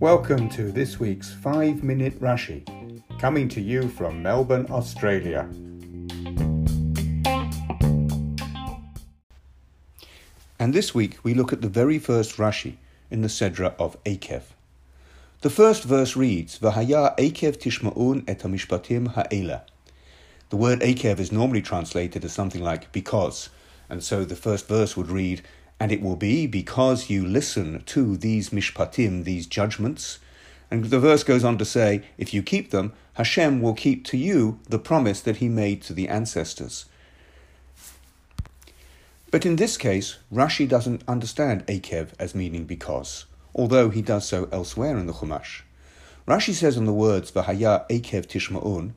Welcome 0.00 0.48
to 0.50 0.72
this 0.72 0.98
week's 0.98 1.32
5 1.32 1.84
Minute 1.84 2.18
Rashi, 2.18 2.64
coming 3.20 3.48
to 3.50 3.60
you 3.60 3.86
from 3.88 4.24
Melbourne, 4.24 4.66
Australia. 4.68 5.48
And 10.58 10.74
this 10.74 10.92
week 10.92 11.18
we 11.22 11.32
look 11.32 11.52
at 11.52 11.60
the 11.60 11.68
very 11.68 12.00
first 12.00 12.38
Rashi 12.38 12.74
in 13.08 13.22
the 13.22 13.28
Sedra 13.28 13.76
of 13.78 14.02
Akev. 14.02 14.42
The 15.42 15.50
first 15.50 15.84
verse 15.84 16.16
reads, 16.16 16.58
V'haya 16.58 17.16
Akev 17.18 17.58
tishma'un 17.58 18.24
et 18.26 18.40
hamishpatim 18.40 19.12
ha'ela. 19.14 19.62
The 20.50 20.56
word 20.56 20.80
Akev 20.80 21.20
is 21.20 21.30
normally 21.30 21.62
translated 21.62 22.24
as 22.24 22.32
something 22.32 22.64
like 22.64 22.90
because, 22.90 23.48
and 23.88 24.02
so 24.02 24.24
the 24.24 24.34
first 24.34 24.66
verse 24.66 24.96
would 24.96 25.08
read, 25.08 25.42
And 25.78 25.92
it 25.92 26.00
will 26.00 26.16
be 26.16 26.46
because 26.46 27.10
you 27.10 27.26
listen 27.26 27.82
to 27.86 28.16
these 28.16 28.50
mishpatim, 28.50 29.24
these 29.24 29.46
judgments. 29.46 30.18
And 30.70 30.86
the 30.86 30.98
verse 30.98 31.22
goes 31.22 31.44
on 31.44 31.58
to 31.58 31.64
say, 31.64 32.02
If 32.16 32.32
you 32.32 32.42
keep 32.42 32.70
them, 32.70 32.92
Hashem 33.14 33.60
will 33.60 33.74
keep 33.74 34.04
to 34.06 34.16
you 34.16 34.58
the 34.68 34.78
promise 34.78 35.20
that 35.20 35.36
he 35.36 35.48
made 35.48 35.82
to 35.82 35.92
the 35.92 36.08
ancestors. 36.08 36.86
But 39.30 39.44
in 39.44 39.56
this 39.56 39.76
case, 39.76 40.18
Rashi 40.32 40.68
doesn't 40.68 41.02
understand 41.06 41.66
Akev 41.66 42.10
as 42.18 42.34
meaning 42.34 42.64
because, 42.64 43.26
although 43.54 43.90
he 43.90 44.00
does 44.00 44.26
so 44.26 44.48
elsewhere 44.52 44.96
in 44.96 45.06
the 45.06 45.12
Chumash. 45.12 45.62
Rashi 46.26 46.54
says 46.54 46.76
in 46.76 46.86
the 46.86 46.92
words 46.92 47.30
V'haya 47.32 47.88
Akev 47.88 48.26
Tishma'un, 48.26 48.92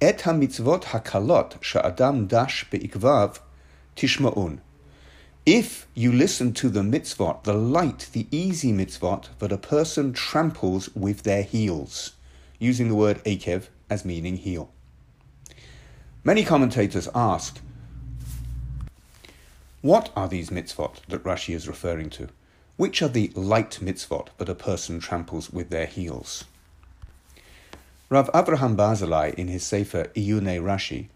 Et 0.00 0.20
ha-mitzvot 0.20 0.84
hakalot 0.84 1.60
sha'adam 1.60 2.28
dash 2.28 2.68
be'ikvav 2.70 3.40
tishma'un. 3.96 4.60
If 5.50 5.86
you 5.94 6.12
listen 6.12 6.52
to 6.60 6.68
the 6.68 6.82
mitzvot, 6.82 7.44
the 7.44 7.54
light, 7.54 8.10
the 8.12 8.26
easy 8.30 8.70
mitzvot 8.70 9.28
that 9.38 9.50
a 9.50 9.56
person 9.56 10.12
tramples 10.12 10.94
with 10.94 11.22
their 11.22 11.42
heels, 11.42 12.12
using 12.58 12.88
the 12.88 12.94
word 12.94 13.24
akev 13.24 13.68
as 13.88 14.04
meaning 14.04 14.36
heel. 14.36 14.70
Many 16.22 16.44
commentators 16.44 17.08
ask, 17.14 17.62
what 19.80 20.12
are 20.14 20.28
these 20.28 20.50
mitzvot 20.50 20.96
that 21.08 21.24
Rashi 21.24 21.54
is 21.54 21.66
referring 21.66 22.10
to? 22.10 22.28
Which 22.76 23.00
are 23.00 23.08
the 23.08 23.32
light 23.34 23.78
mitzvot 23.80 24.28
that 24.36 24.50
a 24.50 24.54
person 24.54 25.00
tramples 25.00 25.48
with 25.48 25.70
their 25.70 25.86
heels? 25.86 26.44
Rav 28.10 28.30
Avraham 28.32 28.76
Barzilai, 28.76 29.32
in 29.32 29.48
his 29.48 29.64
Sefer 29.64 30.10
Iyune 30.14 30.60
Rashi, 30.60 31.08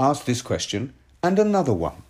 asked 0.00 0.24
this 0.24 0.40
question 0.40 0.94
and 1.22 1.38
another 1.38 1.74
one. 1.74 2.02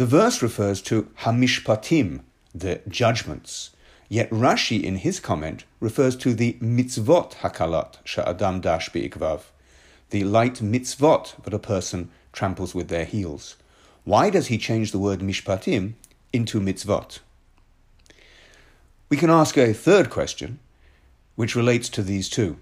The 0.00 0.06
verse 0.06 0.40
refers 0.40 0.80
to 0.84 1.10
Hamishpatim, 1.24 2.22
the 2.54 2.80
judgments, 2.88 3.68
yet 4.08 4.30
Rashi, 4.30 4.82
in 4.82 4.96
his 4.96 5.20
comment, 5.20 5.64
refers 5.78 6.16
to 6.16 6.32
the 6.32 6.54
mitzvot 6.54 7.34
hakalot 7.34 7.96
sha'adam 8.04 8.62
dash 8.62 8.88
be'ikvav, 8.88 9.42
the 10.08 10.24
light 10.24 10.54
mitzvot 10.54 11.42
that 11.42 11.52
a 11.52 11.58
person 11.58 12.08
tramples 12.32 12.74
with 12.74 12.88
their 12.88 13.04
heels. 13.04 13.56
Why 14.04 14.30
does 14.30 14.46
he 14.46 14.56
change 14.56 14.90
the 14.90 14.98
word 14.98 15.20
mishpatim 15.20 15.92
into 16.32 16.62
mitzvot? 16.62 17.18
We 19.10 19.18
can 19.18 19.28
ask 19.28 19.58
a 19.58 19.74
third 19.74 20.08
question, 20.08 20.60
which 21.36 21.54
relates 21.54 21.90
to 21.90 22.02
these 22.02 22.30
two. 22.30 22.56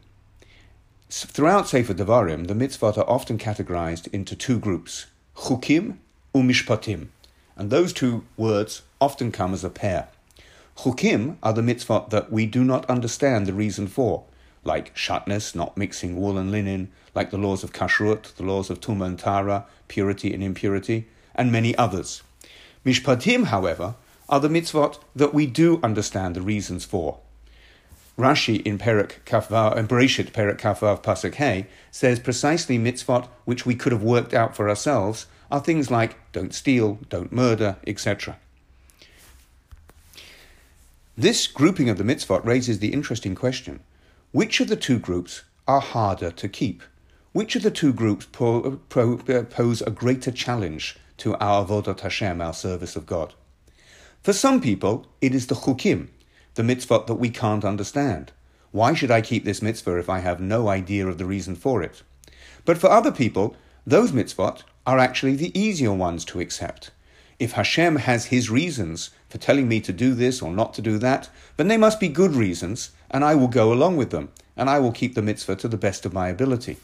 Throughout 1.08 1.68
Sefer 1.68 1.94
Devarim, 1.94 2.48
the 2.48 2.54
mitzvot 2.54 2.98
are 2.98 3.08
often 3.08 3.38
categorized 3.38 4.12
into 4.12 4.34
two 4.34 4.58
groups, 4.58 5.06
chukim 5.36 5.98
umishpatim, 6.34 7.10
and 7.58 7.70
those 7.70 7.92
two 7.92 8.24
words 8.36 8.82
often 9.00 9.30
come 9.32 9.52
as 9.52 9.64
a 9.64 9.70
pair. 9.70 10.08
Chukim 10.78 11.36
are 11.42 11.52
the 11.52 11.60
mitzvot 11.60 12.10
that 12.10 12.30
we 12.30 12.46
do 12.46 12.62
not 12.62 12.88
understand 12.88 13.46
the 13.46 13.52
reason 13.52 13.88
for, 13.88 14.24
like 14.64 14.94
shatnez, 14.94 15.54
not 15.54 15.76
mixing 15.76 16.16
wool 16.16 16.38
and 16.38 16.52
linen, 16.52 16.90
like 17.14 17.30
the 17.30 17.36
laws 17.36 17.64
of 17.64 17.72
kashrut, 17.72 18.34
the 18.36 18.44
laws 18.44 18.70
of 18.70 18.80
tuma 18.80 19.06
and 19.06 19.18
tara, 19.18 19.66
purity 19.88 20.32
and 20.32 20.42
impurity, 20.42 21.08
and 21.34 21.50
many 21.50 21.76
others. 21.76 22.22
Mishpatim, 22.86 23.46
however, 23.46 23.96
are 24.28 24.38
the 24.38 24.48
mitzvot 24.48 25.00
that 25.16 25.34
we 25.34 25.46
do 25.46 25.80
understand 25.82 26.36
the 26.36 26.42
reasons 26.42 26.84
for. 26.84 27.18
Rashi 28.16 28.62
in 28.66 28.78
Perek 28.78 29.22
Kafvav 29.24 29.76
and 29.76 29.88
Bereshit 29.88 30.32
Perak 30.32 30.60
Kafvav 30.60 31.02
Pasuk 31.02 31.34
Hey 31.34 31.66
says 31.90 32.18
precisely 32.18 32.78
mitzvot 32.78 33.28
which 33.44 33.64
we 33.64 33.76
could 33.76 33.92
have 33.92 34.02
worked 34.02 34.34
out 34.34 34.56
for 34.56 34.68
ourselves 34.68 35.26
are 35.50 35.60
things 35.60 35.90
like 35.90 36.16
don't 36.32 36.54
steal, 36.54 36.98
don't 37.08 37.32
murder, 37.32 37.76
etc. 37.86 38.38
This 41.16 41.46
grouping 41.46 41.88
of 41.88 41.98
the 41.98 42.04
mitzvot 42.04 42.44
raises 42.44 42.78
the 42.78 42.92
interesting 42.92 43.34
question: 43.34 43.80
which 44.32 44.60
of 44.60 44.68
the 44.68 44.76
two 44.76 44.98
groups 44.98 45.42
are 45.66 45.80
harder 45.80 46.30
to 46.30 46.48
keep? 46.48 46.82
Which 47.32 47.56
of 47.56 47.62
the 47.62 47.70
two 47.70 47.92
groups 47.92 48.26
pose 48.26 49.82
a 49.82 49.90
greater 49.90 50.30
challenge 50.30 50.96
to 51.18 51.36
our 51.36 51.64
avodat 51.64 52.00
Hashem, 52.00 52.40
our 52.40 52.54
service 52.54 52.96
of 52.96 53.06
God. 53.06 53.34
For 54.22 54.32
some 54.32 54.60
people, 54.60 55.06
it 55.20 55.34
is 55.34 55.46
the 55.46 55.54
chukim, 55.54 56.08
the 56.54 56.62
mitzvot 56.62 57.06
that 57.06 57.14
we 57.14 57.30
can't 57.30 57.64
understand. 57.64 58.32
Why 58.70 58.94
should 58.94 59.10
I 59.10 59.20
keep 59.20 59.44
this 59.44 59.62
mitzvah 59.62 59.98
if 59.98 60.08
I 60.08 60.20
have 60.20 60.40
no 60.40 60.68
idea 60.68 61.06
of 61.06 61.18
the 61.18 61.24
reason 61.24 61.54
for 61.56 61.82
it? 61.82 62.02
But 62.64 62.78
for 62.78 62.90
other 62.90 63.12
people, 63.12 63.56
those 63.86 64.12
mitzvot 64.12 64.62
are 64.88 64.98
actually 64.98 65.36
the 65.36 65.56
easier 65.56 65.92
ones 65.92 66.24
to 66.24 66.40
accept. 66.40 66.90
If 67.38 67.52
Hashem 67.52 67.96
has 67.96 68.24
his 68.24 68.48
reasons 68.48 69.10
for 69.28 69.36
telling 69.36 69.68
me 69.68 69.82
to 69.82 69.92
do 69.92 70.14
this 70.14 70.40
or 70.40 70.50
not 70.50 70.72
to 70.74 70.82
do 70.82 70.96
that, 70.96 71.28
then 71.58 71.68
they 71.68 71.76
must 71.76 72.00
be 72.00 72.08
good 72.08 72.30
reasons, 72.30 72.92
and 73.10 73.22
I 73.22 73.34
will 73.34 73.48
go 73.48 73.70
along 73.70 73.98
with 73.98 74.08
them, 74.08 74.30
and 74.56 74.70
I 74.70 74.78
will 74.78 74.90
keep 74.90 75.14
the 75.14 75.20
mitzvah 75.20 75.56
to 75.56 75.68
the 75.68 75.76
best 75.76 76.06
of 76.06 76.14
my 76.14 76.30
ability. 76.30 76.78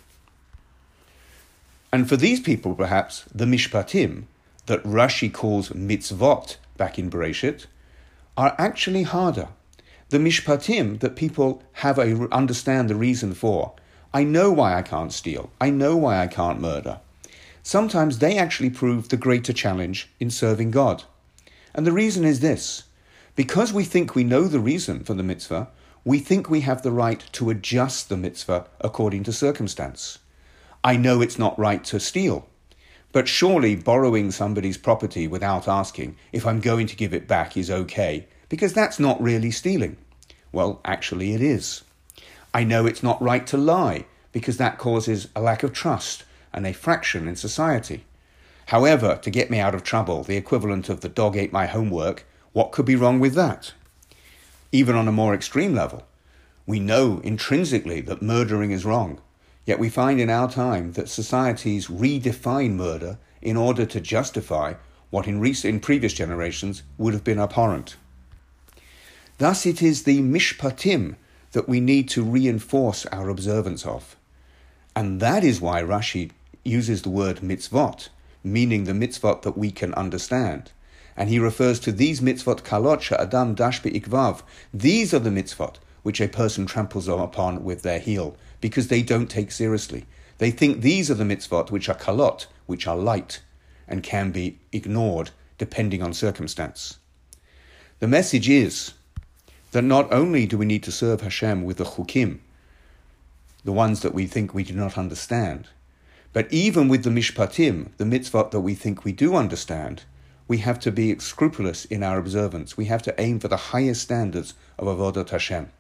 And 1.95 2.07
for 2.07 2.19
these 2.19 2.41
people, 2.41 2.75
perhaps, 2.75 3.25
the 3.35 3.47
mishpatim, 3.47 4.25
that 4.67 4.83
Rashi 4.83 5.33
calls 5.33 5.71
mitzvot 5.71 6.57
back 6.77 6.99
in 6.99 7.11
Bereshit, 7.11 7.65
are 8.37 8.55
actually 8.59 9.05
harder. 9.05 9.49
The 10.11 10.19
mishpatim 10.19 11.01
that 11.01 11.17
people 11.17 11.63
have 11.85 11.99
a 11.99 12.29
understand 12.31 12.91
the 12.91 12.97
reason 12.97 13.33
for. 13.33 13.73
I 14.13 14.25
know 14.25 14.53
why 14.53 14.77
I 14.77 14.83
can't 14.83 15.13
steal. 15.13 15.51
I 15.59 15.71
know 15.71 15.97
why 15.97 16.21
I 16.21 16.27
can't 16.27 16.61
murder. 16.61 17.01
Sometimes 17.67 18.19
they 18.19 18.37
actually 18.37 18.69
prove 18.69 19.09
the 19.09 19.17
greater 19.17 19.55
challenge 19.55 20.11
in 20.21 20.29
serving 20.29 20.71
God. 20.71 21.05
And 21.75 21.87
the 21.87 21.93
reason 21.93 22.23
is 22.23 22.41
this 22.41 22.85
because 23.37 23.73
we 23.73 23.85
think 23.85 24.15
we 24.15 24.23
know 24.23 24.45
the 24.45 24.61
reason 24.61 25.03
for 25.03 25.15
the 25.15 25.23
mitzvah, 25.23 25.69
we 26.05 26.19
think 26.19 26.51
we 26.51 26.61
have 26.61 26.83
the 26.83 26.93
right 26.93 27.25
to 27.33 27.49
adjust 27.49 28.11
the 28.11 28.19
mitzvah 28.19 28.67
according 28.83 29.23
to 29.25 29.33
circumstance. 29.33 30.19
I 30.85 30.99
know 30.99 31.23
it's 31.23 31.39
not 31.39 31.59
right 31.59 31.83
to 31.85 31.99
steal. 31.99 32.47
But 33.13 33.29
surely 33.29 33.75
borrowing 33.77 34.31
somebody's 34.31 34.77
property 34.77 35.27
without 35.27 35.67
asking 35.67 36.17
if 36.33 36.47
I'm 36.47 36.61
going 36.61 36.87
to 36.89 36.97
give 36.97 37.15
it 37.15 37.27
back 37.27 37.57
is 37.57 37.71
okay, 37.71 38.27
because 38.51 38.75
that's 38.75 38.99
not 38.99 39.23
really 39.23 39.51
stealing. 39.51 39.97
Well, 40.53 40.83
actually, 40.85 41.33
it 41.33 41.41
is. 41.41 41.83
I 42.53 42.63
know 42.63 42.85
it's 42.85 43.03
not 43.03 43.23
right 43.23 43.47
to 43.47 43.57
lie, 43.57 44.05
because 44.33 44.59
that 44.59 44.77
causes 44.77 45.29
a 45.35 45.41
lack 45.41 45.63
of 45.63 45.73
trust 45.73 46.25
and 46.55 46.67
a 46.67 46.73
fraction 46.73 47.29
in 47.29 47.37
society. 47.37 48.05
However, 48.67 49.19
to 49.23 49.31
get 49.31 49.51
me 49.51 49.59
out 49.59 49.75
of 49.75 49.83
trouble, 49.83 50.23
the 50.23 50.37
equivalent 50.37 50.89
of 50.89 51.01
the 51.03 51.09
dog 51.11 51.37
ate 51.37 51.53
my 51.53 51.67
homework, 51.67 52.25
what 52.53 52.73
could 52.73 52.87
be 52.87 52.97
wrong 52.97 53.21
with 53.21 53.35
that? 53.35 53.75
Even 54.73 54.97
on 54.97 55.09
a 55.09 55.13
more 55.13 55.35
extreme 55.35 55.75
level, 55.75 56.05
we 56.67 56.81
know 56.81 57.21
intrinsically 57.23 58.01
that 58.01 58.23
murdering 58.23 58.71
is 58.71 58.87
wrong, 58.87 59.21
Yet 59.67 59.79
we 59.79 59.89
find 59.89 60.21
in 60.21 60.31
our 60.31 60.51
time 60.51 60.93
that 60.93 61.09
societies 61.09 61.89
redefine 61.89 62.73
murder 62.73 63.19
in 63.41 63.57
order 63.57 63.87
to 63.87 64.01
justify 64.01 64.75
what 65.11 65.27
in, 65.27 65.41
recent, 65.41 65.75
in 65.75 65.81
previous 65.81 66.13
generations 66.13 66.83
would 66.99 67.15
have 67.15 67.25
been 67.25 67.39
abhorrent. 67.39 67.97
Thus, 69.39 69.65
it 69.67 69.83
is 69.83 70.03
the 70.03 70.21
mishpatim 70.21 71.17
that 71.53 71.69
we 71.69 71.81
need 71.81 72.09
to 72.11 72.23
reinforce 72.23 73.07
our 73.07 73.29
observance 73.29 73.87
of. 73.87 74.17
And 74.95 75.21
that 75.21 75.43
is 75.43 75.61
why 75.61 75.83
Rashi 75.83 76.31
uses 76.65 77.03
the 77.03 77.11
word 77.11 77.39
mitzvot, 77.39 78.09
meaning 78.43 78.85
the 78.85 78.93
mitzvot 78.93 79.43
that 79.43 79.57
we 79.57 79.71
can 79.71 79.95
understand. 79.95 80.73
And 81.17 81.29
he 81.29 81.39
refers 81.39 81.79
to 81.81 81.93
these 81.93 82.21
mitzvot 82.21 82.63
kalot 82.63 83.13
adam 83.13 83.55
dash 83.55 83.83
ikvav. 83.83 84.43
These 84.73 85.15
are 85.15 85.19
the 85.19 85.31
mitzvot 85.31 85.77
which 86.03 86.21
a 86.21 86.29
person 86.29 86.67
tramples 86.67 87.09
upon 87.09 87.65
with 87.65 87.83
their 87.83 87.99
heel, 87.99 88.37
because 88.61 88.89
they 88.89 89.03
don't 89.03 89.31
take 89.31 89.51
seriously. 89.51 90.05
They 90.39 90.51
think 90.51 90.81
these 90.81 91.11
are 91.11 91.15
the 91.15 91.25
mitzvot 91.25 91.71
which 91.71 91.89
are 91.89 91.95
kalot, 91.95 92.47
which 92.67 92.87
are 92.87 92.97
light, 92.97 93.41
and 93.89 94.03
can 94.03 94.31
be 94.31 94.59
ignored 94.73 95.31
depending 95.57 96.03
on 96.03 96.13
circumstance. 96.13 96.99
The 98.01 98.09
message 98.09 98.49
is 98.49 98.93
that 99.71 99.83
not 99.83 100.13
only 100.13 100.47
do 100.47 100.59
we 100.59 100.67
need 100.67 100.83
to 100.83 100.93
serve 100.93 101.21
Hashem 101.21 101.65
with 101.65 101.79
the 101.79 101.85
chukim, 101.85 102.41
the 103.65 103.73
ones 103.73 104.01
that 104.01 104.15
we 104.15 104.27
think 104.27 104.53
we 104.53 104.65
do 104.65 104.75
not 104.75 104.99
understand, 104.99 105.69
but 106.35 106.53
even 106.53 106.89
with 106.89 107.05
the 107.05 107.11
mishpatim, 107.11 107.91
the 107.97 108.05
mitzvot 108.05 108.51
that 108.51 108.61
we 108.61 108.75
think 108.75 109.05
we 109.05 109.13
do 109.13 109.37
understand, 109.37 110.03
we 110.49 110.59
have 110.59 110.81
to 110.81 110.91
be 110.91 111.17
scrupulous 111.21 111.85
in 111.85 112.03
our 112.03 112.19
observance. 112.19 112.77
We 112.77 112.87
have 112.87 113.03
to 113.03 113.19
aim 113.21 113.39
for 113.39 113.47
the 113.47 113.71
highest 113.73 114.03
standards 114.03 114.55
of 114.77 114.89
Avodat 114.89 115.31
Hashem. 115.31 115.71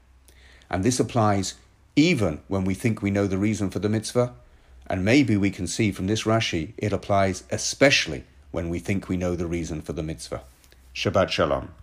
And 0.71 0.85
this 0.85 1.01
applies 1.01 1.55
even 1.97 2.41
when 2.47 2.65
we 2.65 2.75
think 2.75 3.03
we 3.03 3.11
know 3.11 3.27
the 3.27 3.37
reason 3.37 3.69
for 3.69 3.81
the 3.81 3.89
mitzvah. 3.89 4.33
And 4.87 5.05
maybe 5.05 5.37
we 5.37 5.51
can 5.51 5.67
see 5.67 5.91
from 5.91 6.07
this 6.07 6.23
Rashi, 6.23 6.73
it 6.79 6.93
applies 6.93 7.43
especially 7.51 8.23
when 8.53 8.69
we 8.69 8.79
think 8.79 9.09
we 9.09 9.17
know 9.17 9.35
the 9.35 9.47
reason 9.47 9.83
for 9.83 9.93
the 9.93 10.05
mitzvah. 10.05 10.43
Shabbat 10.95 11.31
Shalom. 11.31 11.75